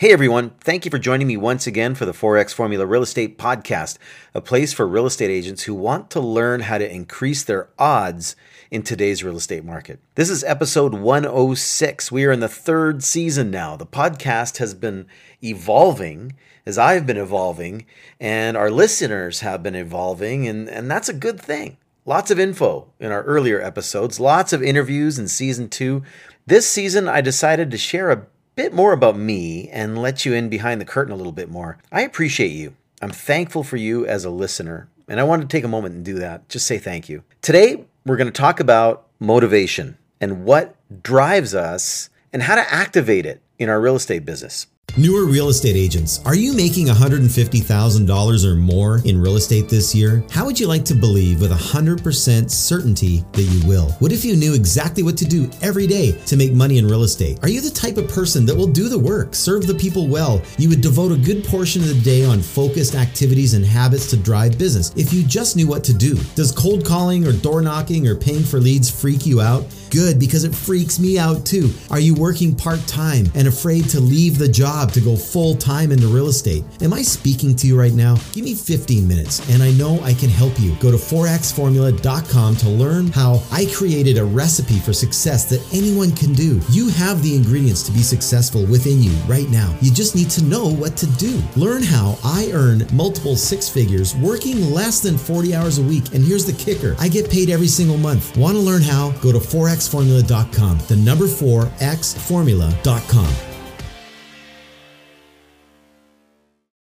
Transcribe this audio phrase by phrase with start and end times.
[0.00, 3.36] Hey everyone, thank you for joining me once again for the 4X Formula Real Estate
[3.36, 3.98] Podcast,
[4.32, 8.36] a place for real estate agents who want to learn how to increase their odds
[8.70, 9.98] in today's real estate market.
[10.14, 12.12] This is episode 106.
[12.12, 13.74] We are in the third season now.
[13.74, 15.08] The podcast has been
[15.42, 17.84] evolving as I've been evolving,
[18.20, 21.76] and our listeners have been evolving, and, and that's a good thing.
[22.06, 26.04] Lots of info in our earlier episodes, lots of interviews in season two.
[26.46, 28.28] This season, I decided to share a
[28.58, 31.78] bit more about me and let you in behind the curtain a little bit more.
[31.92, 32.74] I appreciate you.
[33.00, 36.04] I'm thankful for you as a listener, and I want to take a moment and
[36.04, 36.48] do that.
[36.48, 37.22] Just say thank you.
[37.40, 40.74] Today, we're going to talk about motivation and what
[41.04, 44.66] drives us and how to activate it in our real estate business.
[44.98, 50.24] Newer real estate agents, are you making $150,000 or more in real estate this year?
[50.28, 53.92] How would you like to believe with 100% certainty that you will?
[54.00, 57.04] What if you knew exactly what to do every day to make money in real
[57.04, 57.38] estate?
[57.44, 60.42] Are you the type of person that will do the work, serve the people well?
[60.58, 64.16] You would devote a good portion of the day on focused activities and habits to
[64.16, 66.16] drive business if you just knew what to do.
[66.34, 69.64] Does cold calling or door knocking or paying for leads freak you out?
[69.90, 71.70] Good, because it freaks me out too.
[71.90, 75.92] Are you working part time and afraid to leave the job to go full time
[75.92, 76.64] into real estate?
[76.82, 78.16] Am I speaking to you right now?
[78.32, 80.74] Give me 15 minutes and I know I can help you.
[80.76, 86.34] Go to 4xformula.com to learn how I created a recipe for success that anyone can
[86.34, 86.60] do.
[86.70, 89.74] You have the ingredients to be successful within you right now.
[89.80, 91.40] You just need to know what to do.
[91.56, 96.12] Learn how I earn multiple six figures working less than 40 hours a week.
[96.14, 98.36] And here's the kicker I get paid every single month.
[98.36, 99.10] Want to learn how?
[99.22, 100.78] Go to forex xformula.com.
[100.88, 103.34] The number 4 xformula.com.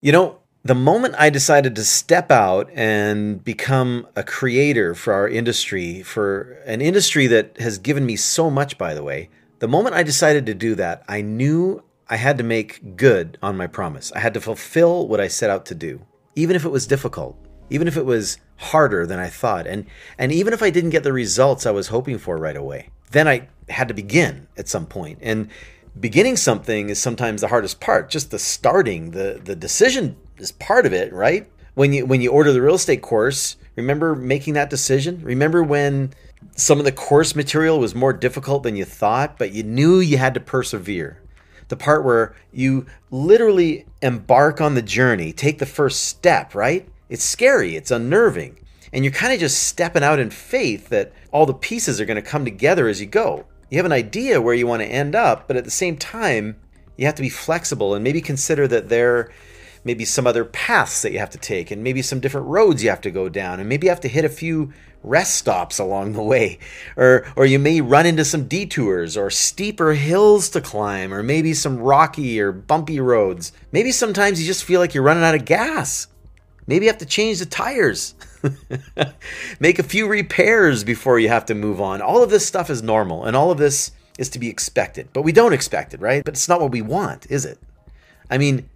[0.01, 5.27] You know, the moment I decided to step out and become a creator for our
[5.27, 9.95] industry, for an industry that has given me so much, by the way, the moment
[9.95, 14.11] I decided to do that, I knew I had to make good on my promise.
[14.13, 16.01] I had to fulfill what I set out to do,
[16.35, 17.37] even if it was difficult,
[17.69, 19.85] even if it was harder than I thought, and,
[20.17, 22.89] and even if I didn't get the results I was hoping for right away.
[23.09, 25.19] Then I had to begin at some point.
[25.21, 25.49] And
[25.99, 28.09] beginning something is sometimes the hardest part.
[28.09, 31.49] Just the starting, the the decision is part of it, right?
[31.73, 35.21] When you when you order the real estate course, remember making that decision?
[35.23, 36.13] Remember when
[36.55, 40.17] some of the course material was more difficult than you thought, but you knew you
[40.17, 41.21] had to persevere.
[41.67, 46.87] The part where you literally embark on the journey, take the first step, right?
[47.11, 48.57] It's scary, it's unnerving.
[48.93, 52.15] And you're kind of just stepping out in faith that all the pieces are going
[52.15, 53.43] to come together as you go.
[53.69, 56.55] You have an idea where you want to end up, but at the same time,
[56.95, 59.29] you have to be flexible and maybe consider that there
[59.83, 62.81] may be some other paths that you have to take and maybe some different roads
[62.81, 64.71] you have to go down and maybe you have to hit a few
[65.03, 66.59] rest stops along the way
[66.95, 71.55] or or you may run into some detours or steeper hills to climb or maybe
[71.55, 75.43] some rocky or bumpy roads maybe sometimes you just feel like you're running out of
[75.45, 76.05] gas
[76.71, 78.15] Maybe you have to change the tires.
[79.59, 82.01] Make a few repairs before you have to move on.
[82.01, 85.09] All of this stuff is normal and all of this is to be expected.
[85.11, 86.23] But we don't expect it, right?
[86.23, 87.59] But it's not what we want, is it?
[88.29, 88.69] I mean,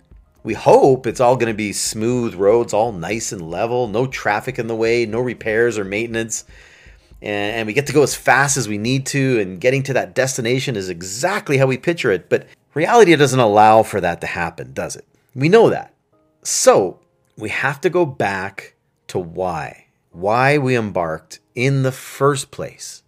[0.43, 4.59] we hope it's all going to be smooth roads, all nice and level, no traffic
[4.59, 6.43] in the way, no repairs or maintenance.
[7.21, 10.13] And, we get to go as fast as we need to, and getting to that
[10.15, 12.27] destination is exactly how we picture it.
[12.27, 15.05] But reality doesn't allow for that to happen, does it?
[15.33, 15.93] We know that.
[16.43, 16.99] So,
[17.37, 18.75] we have to go back
[19.07, 19.87] to why.
[20.11, 23.03] Why we embarked in the first place.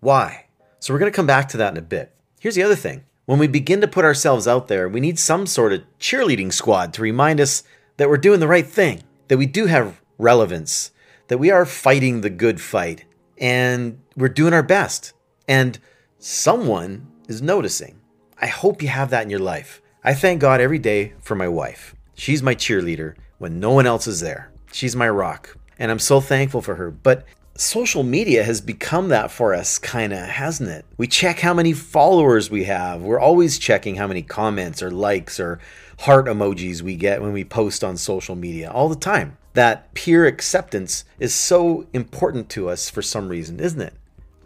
[0.00, 0.46] Why?
[0.78, 2.14] So we're going to come back to that in a bit.
[2.40, 3.04] Here's the other thing.
[3.26, 6.92] When we begin to put ourselves out there, we need some sort of cheerleading squad
[6.94, 7.62] to remind us
[7.96, 10.92] that we're doing the right thing, that we do have relevance,
[11.28, 13.04] that we are fighting the good fight,
[13.38, 15.12] and we're doing our best.
[15.48, 15.78] And
[16.18, 18.00] someone is noticing.
[18.40, 19.80] I hope you have that in your life.
[20.04, 21.94] I thank God every day for my wife.
[22.14, 24.52] She's my cheerleader when no one else is there.
[24.70, 26.92] She's my rock, and I'm so thankful for her.
[26.92, 27.26] But
[27.56, 30.84] social media has become that for us, kind of, hasn't it?
[30.96, 33.02] We check how many followers we have.
[33.02, 35.58] We're always checking how many comments or likes or
[35.98, 39.36] heart emojis we get when we post on social media all the time.
[39.54, 43.94] That peer acceptance is so important to us for some reason, isn't it?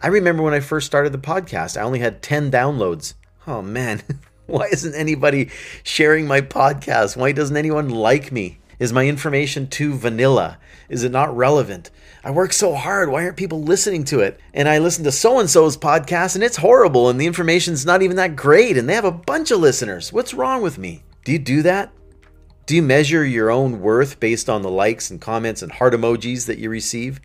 [0.01, 3.13] I remember when I first started the podcast, I only had 10 downloads.
[3.45, 4.01] Oh man,
[4.47, 5.51] why isn't anybody
[5.83, 7.15] sharing my podcast?
[7.15, 8.57] Why doesn't anyone like me?
[8.79, 10.59] Is my information too vanilla?
[10.87, 11.89] Is it not relevant?
[12.23, 13.09] I work so hard.
[13.09, 14.39] Why aren't people listening to it?
[14.53, 18.03] And I listen to so and so's podcast and it's horrible and the information's not
[18.03, 20.13] even that great and they have a bunch of listeners.
[20.13, 21.03] What's wrong with me?
[21.25, 21.91] Do you do that?
[22.67, 26.45] Do you measure your own worth based on the likes and comments and heart emojis
[26.45, 27.19] that you receive?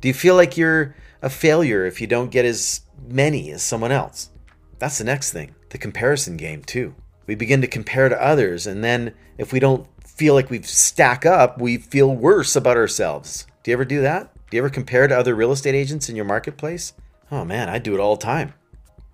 [0.00, 3.90] Do you feel like you're a failure if you don't get as many as someone
[3.90, 4.30] else?
[4.78, 6.94] That's the next thing the comparison game, too.
[7.26, 8.66] We begin to compare to others.
[8.66, 13.46] And then if we don't feel like we stack up, we feel worse about ourselves.
[13.62, 14.32] Do you ever do that?
[14.50, 16.92] Do you ever compare to other real estate agents in your marketplace?
[17.30, 18.54] Oh man, I do it all the time.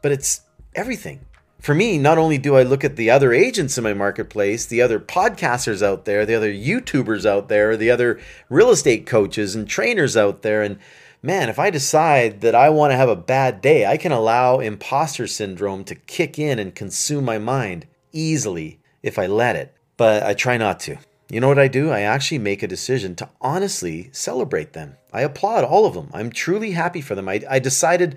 [0.02, 0.42] But it's
[0.74, 1.20] everything.
[1.60, 4.82] For me, not only do I look at the other agents in my marketplace, the
[4.82, 9.68] other podcasters out there, the other YouTubers out there, the other real estate coaches and
[9.68, 10.78] trainers out there, and
[11.22, 14.60] man, if I decide that I want to have a bad day, I can allow
[14.60, 19.74] imposter syndrome to kick in and consume my mind easily if I let it.
[19.98, 20.96] But I try not to.
[21.28, 21.90] You know what I do?
[21.90, 24.96] I actually make a decision to honestly celebrate them.
[25.12, 26.08] I applaud all of them.
[26.14, 27.28] I'm truly happy for them.
[27.28, 28.16] I, I decided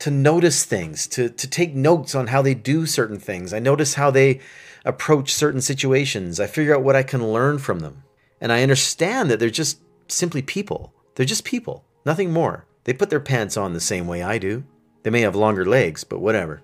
[0.00, 3.54] to notice things, to, to take notes on how they do certain things.
[3.54, 4.40] I notice how they
[4.84, 6.38] approach certain situations.
[6.38, 8.02] I figure out what I can learn from them.
[8.40, 10.92] And I understand that they're just simply people.
[11.14, 11.84] They're just people.
[12.04, 12.66] Nothing more.
[12.84, 14.64] They put their pants on the same way I do.
[15.02, 16.62] They may have longer legs, but whatever.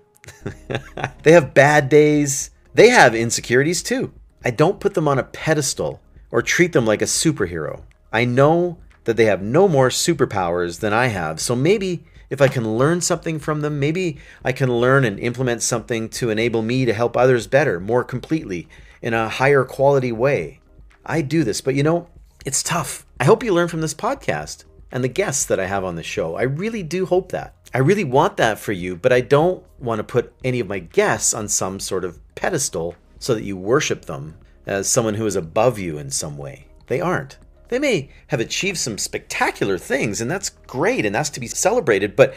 [1.23, 2.51] they have bad days.
[2.73, 4.11] They have insecurities too.
[4.47, 5.99] I don't put them on a pedestal
[6.31, 7.81] or treat them like a superhero.
[8.13, 12.47] I know that they have no more superpowers than I have, so maybe if I
[12.47, 16.85] can learn something from them, maybe I can learn and implement something to enable me
[16.85, 18.69] to help others better, more completely,
[19.01, 20.61] in a higher quality way.
[21.05, 22.07] I do this, but you know,
[22.45, 23.05] it's tough.
[23.19, 24.63] I hope you learn from this podcast
[24.93, 26.35] and the guests that I have on the show.
[26.35, 27.53] I really do hope that.
[27.73, 30.79] I really want that for you, but I don't want to put any of my
[30.79, 35.35] guests on some sort of pedestal so that you worship them as someone who is
[35.35, 36.67] above you in some way.
[36.87, 37.37] They aren't.
[37.69, 42.15] They may have achieved some spectacular things, and that's great and that's to be celebrated,
[42.15, 42.33] but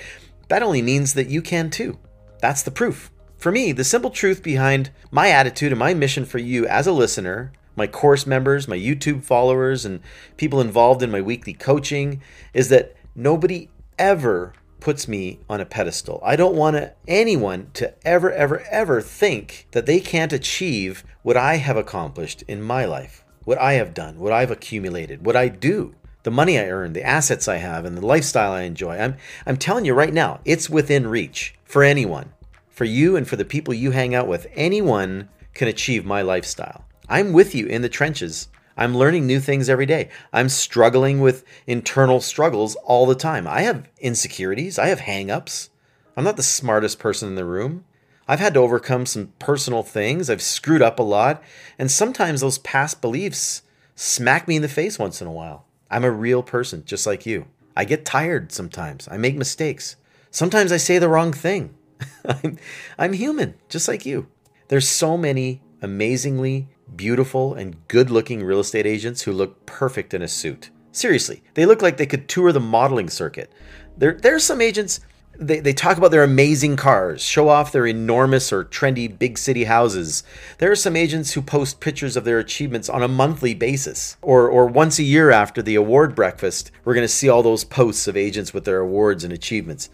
[0.48, 1.98] that only means that you can too.
[2.40, 3.10] That's the proof.
[3.36, 6.92] For me, the simple truth behind my attitude and my mission for you as a
[6.92, 10.00] listener my course members, my YouTube followers, and
[10.36, 12.20] people involved in my weekly coaching
[12.52, 16.20] is that nobody ever puts me on a pedestal.
[16.24, 21.56] I don't want anyone to ever, ever, ever think that they can't achieve what I
[21.56, 25.94] have accomplished in my life, what I have done, what I've accumulated, what I do,
[26.22, 28.98] the money I earn, the assets I have, and the lifestyle I enjoy.
[28.98, 29.16] I'm,
[29.46, 32.32] I'm telling you right now, it's within reach for anyone,
[32.68, 34.46] for you and for the people you hang out with.
[34.54, 36.84] Anyone can achieve my lifestyle.
[37.08, 38.48] I'm with you in the trenches.
[38.80, 40.08] I'm learning new things every day.
[40.32, 43.46] I'm struggling with internal struggles all the time.
[43.46, 45.68] I have insecurities, I have hangups.
[46.16, 47.84] I'm not the smartest person in the room.
[48.26, 50.30] I've had to overcome some personal things.
[50.30, 51.42] I've screwed up a lot,
[51.78, 53.62] and sometimes those past beliefs
[53.96, 55.66] smack me in the face once in a while.
[55.90, 57.48] I'm a real person, just like you.
[57.76, 59.06] I get tired sometimes.
[59.10, 59.96] I make mistakes.
[60.30, 61.74] Sometimes I say the wrong thing.
[62.24, 62.58] I'm,
[62.98, 64.28] I'm human, just like you.
[64.68, 70.22] There's so many amazingly beautiful and good looking real estate agents who look perfect in
[70.22, 70.70] a suit.
[70.92, 73.52] Seriously, they look like they could tour the modeling circuit.
[73.96, 75.00] There, there are some agents,
[75.38, 79.64] they, they talk about their amazing cars, show off their enormous or trendy big city
[79.64, 80.24] houses.
[80.58, 84.16] There are some agents who post pictures of their achievements on a monthly basis.
[84.20, 87.64] Or, or once a year after the award breakfast, we're going to see all those
[87.64, 89.90] posts of agents with their awards and achievements.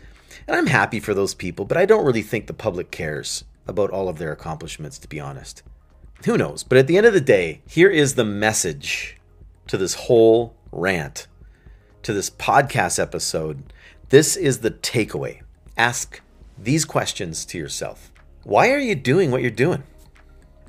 [0.48, 3.90] And I'm happy for those people, but I don't really think the public cares about
[3.90, 5.62] all of their accomplishments, to be honest.
[6.24, 6.62] Who knows?
[6.64, 9.16] But at the end of the day, here is the message
[9.68, 11.28] to this whole rant,
[12.02, 13.72] to this podcast episode.
[14.08, 15.42] This is the takeaway.
[15.76, 16.20] Ask
[16.58, 18.10] these questions to yourself
[18.44, 19.82] Why are you doing what you're doing?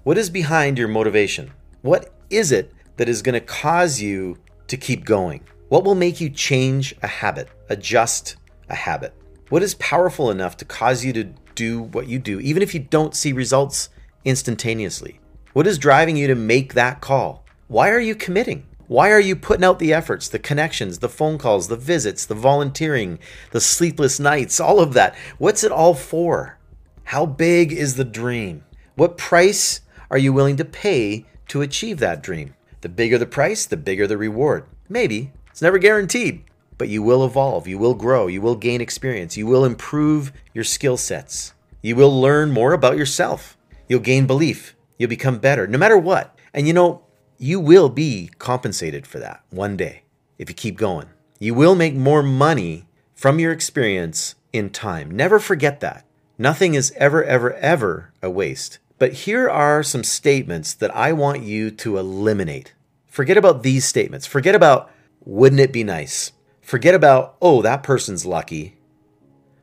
[0.03, 1.51] What is behind your motivation?
[1.81, 4.37] What is it that is going to cause you
[4.67, 5.41] to keep going?
[5.69, 8.35] What will make you change a habit, adjust
[8.69, 9.13] a habit?
[9.49, 11.23] What is powerful enough to cause you to
[11.55, 13.89] do what you do, even if you don't see results
[14.23, 15.19] instantaneously?
[15.57, 17.43] What is driving you to make that call?
[17.67, 18.67] Why are you committing?
[18.85, 22.35] Why are you putting out the efforts, the connections, the phone calls, the visits, the
[22.35, 23.17] volunteering,
[23.49, 25.15] the sleepless nights, all of that?
[25.39, 26.59] What's it all for?
[27.05, 28.65] How big is the dream?
[28.93, 32.53] What price are you willing to pay to achieve that dream?
[32.81, 34.63] The bigger the price, the bigger the reward.
[34.87, 35.31] Maybe.
[35.49, 36.43] It's never guaranteed.
[36.77, 40.63] But you will evolve, you will grow, you will gain experience, you will improve your
[40.63, 41.55] skill sets.
[41.81, 43.57] You will learn more about yourself.
[43.87, 44.75] You'll gain belief.
[44.97, 46.37] You'll become better no matter what.
[46.53, 47.03] And you know,
[47.37, 50.03] you will be compensated for that one day
[50.37, 51.07] if you keep going.
[51.39, 55.11] You will make more money from your experience in time.
[55.11, 56.05] Never forget that.
[56.37, 58.79] Nothing is ever, ever, ever a waste.
[58.99, 62.73] But here are some statements that I want you to eliminate.
[63.05, 64.25] Forget about these statements.
[64.25, 64.91] Forget about,
[65.23, 66.31] wouldn't it be nice?
[66.61, 68.77] Forget about, oh, that person's lucky.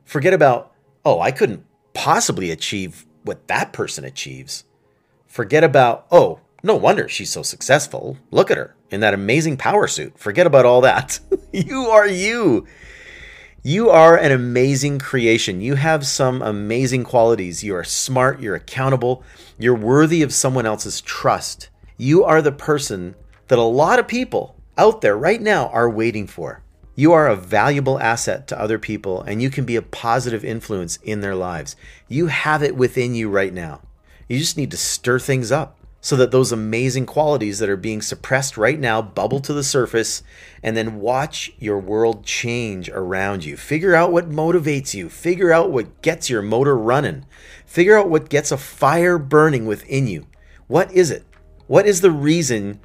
[0.05, 0.73] Forget about,
[1.03, 4.63] oh, I couldn't possibly achieve what that person achieves.
[5.35, 8.17] Forget about, oh, no wonder she's so successful.
[8.31, 10.17] Look at her in that amazing power suit.
[10.17, 11.19] Forget about all that.
[11.51, 12.65] you are you.
[13.61, 15.59] You are an amazing creation.
[15.59, 17.65] You have some amazing qualities.
[17.65, 19.23] You are smart, you're accountable,
[19.59, 21.67] you're worthy of someone else's trust.
[21.97, 23.15] You are the person
[23.49, 26.63] that a lot of people out there right now are waiting for.
[26.95, 30.95] You are a valuable asset to other people and you can be a positive influence
[31.03, 31.75] in their lives.
[32.07, 33.81] You have it within you right now.
[34.27, 37.99] You just need to stir things up so that those amazing qualities that are being
[37.99, 40.21] suppressed right now bubble to the surface
[40.61, 43.57] and then watch your world change around you.
[43.57, 47.25] Figure out what motivates you, figure out what gets your motor running,
[47.65, 50.27] figure out what gets a fire burning within you.
[50.67, 51.23] What is it?
[51.65, 52.79] What is the reason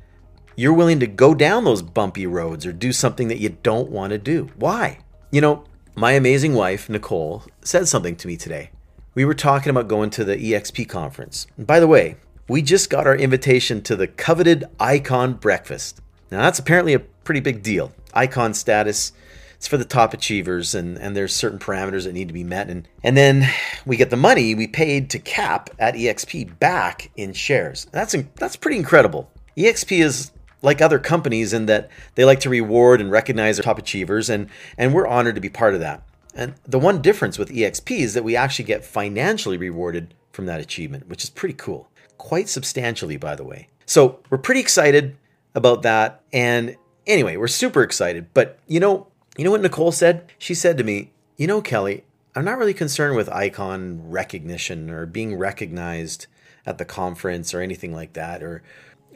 [0.56, 4.12] you're willing to go down those bumpy roads or do something that you don't want
[4.12, 4.49] to do?
[4.56, 5.00] Why?
[5.30, 8.70] You know, my amazing wife, Nicole, said something to me today.
[9.12, 11.49] We were talking about going to the EXP conference.
[11.57, 12.14] And by the way,
[12.47, 16.00] we just got our invitation to the coveted Icon Breakfast.
[16.31, 17.93] Now, that's apparently a pretty big deal.
[18.14, 19.12] Icon status,
[19.57, 22.71] it's for the top achievers, and, and there's certain parameters that need to be met.
[22.71, 23.52] And, and then
[23.85, 27.88] we get the money we paid to cap at EXP back in shares.
[27.90, 29.29] That's, that's pretty incredible.
[29.57, 30.31] EXP is
[30.62, 34.49] like other companies in that they like to reward and recognize their top achievers, and,
[34.79, 36.05] and we're honored to be part of that.
[36.35, 40.61] And the one difference with EXP is that we actually get financially rewarded from that
[40.61, 43.67] achievement, which is pretty cool quite substantially, by the way.
[43.87, 45.17] So we're pretty excited
[45.55, 46.21] about that.
[46.35, 48.27] And anyway, we're super excited.
[48.35, 49.09] But you know,
[49.39, 50.31] you know what Nicole said?
[50.39, 55.07] She said to me, you know, Kelly, I'm not really concerned with icon recognition or
[55.07, 56.27] being recognized
[56.67, 58.63] at the conference or anything like that, or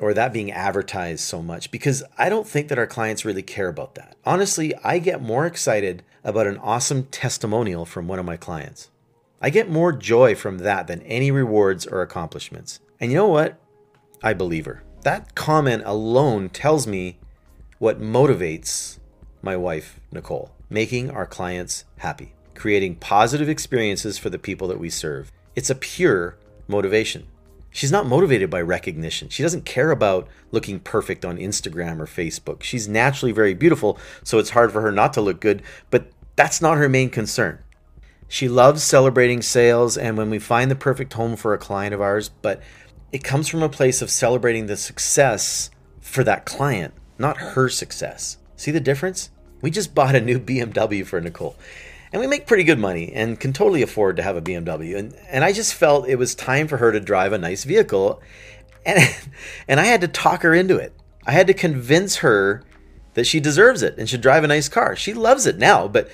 [0.01, 3.69] or that being advertised so much because I don't think that our clients really care
[3.69, 4.17] about that.
[4.25, 8.91] Honestly, I get more excited about an awesome testimonial from one of my clients.
[9.41, 12.81] I get more joy from that than any rewards or accomplishments.
[12.99, 13.59] And you know what?
[14.23, 14.83] I believe her.
[15.03, 17.19] That comment alone tells me
[17.79, 18.99] what motivates
[19.43, 24.89] my wife, Nicole, making our clients happy, creating positive experiences for the people that we
[24.89, 25.31] serve.
[25.55, 27.27] It's a pure motivation.
[27.75, 29.31] She's not motivated by recognition.
[29.31, 32.63] She doesn't care about looking perfect on Instagram or Facebook.
[32.63, 36.63] She's naturally very beautiful, so it's hard for her not to look good, but that's
[36.63, 37.59] not her main concern.
[38.29, 42.01] She loves celebrating sales and when we find the perfect home for a client of
[42.01, 42.63] ours, but
[43.11, 45.69] it comes from a place of celebrating the success
[46.01, 48.39] for that client, not her success.
[48.55, 49.31] See the difference?
[49.63, 51.57] We just bought a new BMW for Nicole.
[52.15, 54.97] And we make pretty good money and can totally afford to have a BMW.
[54.97, 58.23] And, and I just felt it was time for her to drive a nice vehicle.
[58.87, 59.01] And,
[59.69, 60.95] and I had to talk her into it.
[61.27, 62.63] I had to convince her
[63.15, 64.95] that she deserves it and should drive a nice car.
[64.95, 66.09] She loves it now, but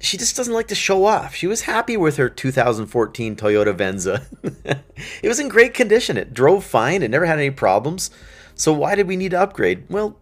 [0.00, 1.36] she just doesn't like to show off.
[1.36, 4.26] She was happy with her 2014 Toyota Venza.
[4.42, 6.16] it was in great condition.
[6.16, 7.04] It drove fine.
[7.04, 8.10] It never had any problems.
[8.56, 9.84] So why did we need to upgrade?
[9.88, 10.18] Well,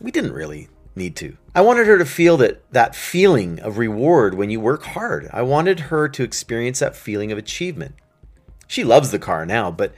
[0.00, 1.36] we didn't really need to.
[1.54, 5.28] I wanted her to feel that that feeling of reward when you work hard.
[5.32, 7.94] I wanted her to experience that feeling of achievement.
[8.66, 9.94] She loves the car now, but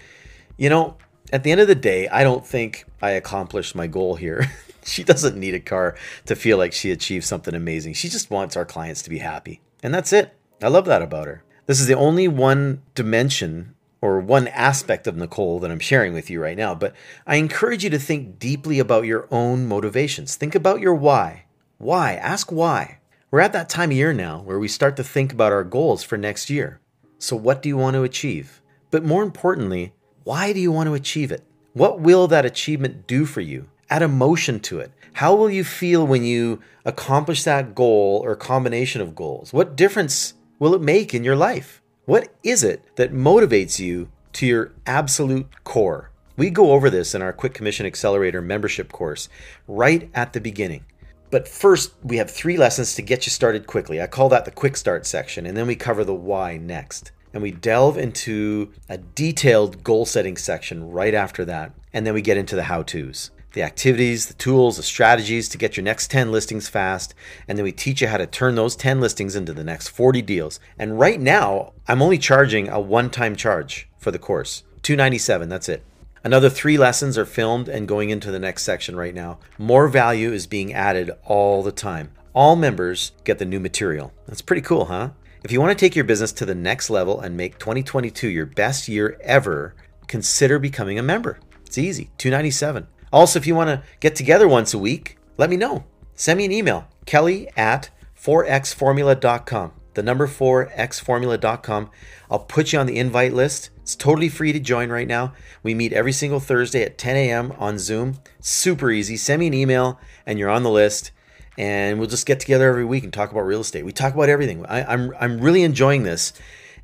[0.57, 0.97] you know,
[1.33, 4.51] at the end of the day, I don't think I accomplished my goal here.
[4.85, 5.97] she doesn't need a car
[6.27, 7.95] to feel like she achieved something amazing.
[7.95, 9.61] She just wants our clients to be happy.
[9.83, 10.35] And that's it.
[10.63, 11.43] I love that about her.
[11.67, 16.29] This is the only one dimension or one aspect of Nicole that I'm sharing with
[16.29, 16.95] you right now, but
[17.27, 20.37] I encourage you to think deeply about your own motivations.
[20.37, 21.47] Think about your why.
[21.79, 22.17] Why?
[22.17, 22.99] Ask why.
[23.31, 26.03] We're at that time of year now where we start to think about our goals
[26.03, 26.81] for next year.
[27.19, 28.61] So, what do you want to achieve?
[28.91, 29.95] But more importantly,
[30.25, 31.43] why do you want to achieve it?
[31.73, 33.69] What will that achievement do for you?
[33.93, 34.91] add emotion to it.
[35.13, 39.53] How will you feel when you accomplish that goal or combination of goals?
[39.53, 41.82] What difference will it make in your life?
[42.05, 46.11] What is it that motivates you to your absolute core?
[46.37, 49.29] We go over this in our Quick Commission Accelerator membership course
[49.69, 50.85] right at the beginning.
[51.31, 54.03] But first, we have three lessons to get you started quickly.
[54.03, 57.13] I call that the quick start section, and then we cover the why next.
[57.33, 62.21] And we delve into a detailed goal setting section right after that, and then we
[62.21, 66.11] get into the how to's the activities, the tools, the strategies to get your next
[66.11, 67.15] 10 listings fast.
[67.47, 70.23] And then we teach you how to turn those 10 listings into the next 40
[70.23, 70.61] deals.
[70.79, 75.69] And right now, I'm only charging a one time charge for the course 297 that's
[75.69, 75.85] it.
[76.25, 79.39] Another three lessons are filmed and going into the next section right now.
[79.59, 82.13] More value is being added all the time.
[82.33, 84.13] All members get the new material.
[84.27, 85.11] That's pretty cool, huh?
[85.43, 88.47] If you want to take your business to the next level and make 2022 your
[88.47, 89.75] best year ever,
[90.07, 91.41] consider becoming a member.
[91.67, 92.87] It's easy, 297.
[93.13, 95.85] Also, if you want to get together once a week, let me know.
[96.15, 99.73] Send me an email, kelly at 4xformula.com.
[99.95, 101.91] The number 4xformula.com.
[102.31, 103.71] I'll put you on the invite list.
[103.83, 105.35] It's totally free to join right now.
[105.63, 107.53] We meet every single Thursday at 10 a.m.
[107.59, 108.19] on Zoom.
[108.41, 109.17] Super easy.
[109.17, 111.11] Send me an email and you're on the list.
[111.59, 113.85] and we'll just get together every week and talk about real estate.
[113.85, 114.65] We talk about everything.
[114.67, 116.33] I, I'm I'm really enjoying this,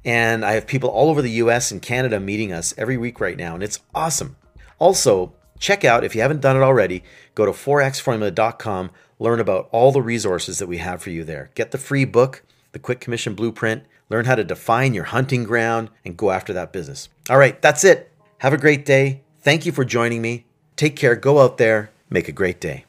[0.04, 1.70] and I have people all over the U.S.
[1.70, 4.36] and Canada meeting us every week right now, and it's awesome.
[4.78, 7.02] Also, check out if you haven't done it already.
[7.34, 8.90] Go to 4xformula.com.
[9.18, 11.50] Learn about all the resources that we have for you there.
[11.54, 13.84] Get the free book, the Quick Commission Blueprint.
[14.10, 17.08] Learn how to define your hunting ground and go after that business.
[17.28, 18.12] All right, that's it.
[18.38, 19.22] Have a great day.
[19.40, 20.46] Thank you for joining me.
[20.76, 21.16] Take care.
[21.16, 21.90] Go out there.
[22.08, 22.84] Make a great day.